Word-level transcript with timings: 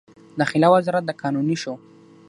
داخله 0.39 0.67
وزارت 0.73 1.03
د 1.05 1.11
قانوني 1.21 1.57
شو. 1.61 1.73